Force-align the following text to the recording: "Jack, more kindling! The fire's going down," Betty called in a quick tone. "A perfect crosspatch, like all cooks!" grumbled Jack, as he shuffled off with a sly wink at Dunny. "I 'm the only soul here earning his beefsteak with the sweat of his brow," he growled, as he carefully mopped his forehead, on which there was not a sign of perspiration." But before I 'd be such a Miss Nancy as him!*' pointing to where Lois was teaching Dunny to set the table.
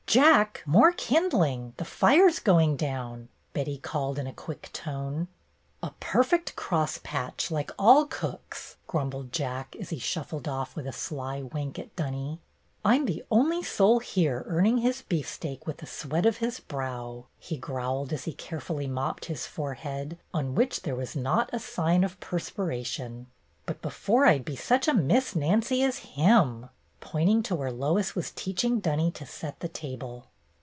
"Jack, 0.07 0.61
more 0.65 0.91
kindling! 0.91 1.71
The 1.77 1.85
fire's 1.85 2.39
going 2.39 2.75
down," 2.75 3.29
Betty 3.53 3.77
called 3.77 4.19
in 4.19 4.27
a 4.27 4.33
quick 4.33 4.69
tone. 4.73 5.29
"A 5.81 5.91
perfect 6.01 6.57
crosspatch, 6.57 7.49
like 7.49 7.71
all 7.79 8.07
cooks!" 8.07 8.75
grumbled 8.87 9.31
Jack, 9.31 9.73
as 9.79 9.89
he 9.89 9.99
shuffled 9.99 10.49
off 10.49 10.75
with 10.75 10.85
a 10.85 10.91
sly 10.91 11.41
wink 11.41 11.79
at 11.79 11.95
Dunny. 11.95 12.41
"I 12.83 12.97
'm 12.97 13.05
the 13.05 13.23
only 13.31 13.63
soul 13.63 13.99
here 13.99 14.43
earning 14.47 14.79
his 14.79 15.01
beefsteak 15.01 15.65
with 15.65 15.77
the 15.77 15.85
sweat 15.87 16.25
of 16.25 16.39
his 16.39 16.59
brow," 16.59 17.27
he 17.39 17.55
growled, 17.55 18.11
as 18.11 18.25
he 18.25 18.33
carefully 18.33 18.87
mopped 18.87 19.25
his 19.31 19.45
forehead, 19.47 20.17
on 20.33 20.55
which 20.55 20.81
there 20.81 20.93
was 20.93 21.15
not 21.15 21.49
a 21.53 21.59
sign 21.59 22.03
of 22.03 22.19
perspiration." 22.19 23.27
But 23.65 23.81
before 23.81 24.25
I 24.25 24.39
'd 24.39 24.43
be 24.43 24.57
such 24.57 24.89
a 24.89 24.93
Miss 24.93 25.37
Nancy 25.37 25.81
as 25.83 25.99
him!*' 25.99 26.67
pointing 27.03 27.41
to 27.41 27.55
where 27.55 27.71
Lois 27.71 28.13
was 28.15 28.29
teaching 28.29 28.79
Dunny 28.79 29.09
to 29.09 29.25
set 29.25 29.59
the 29.59 29.67
table. 29.67 30.27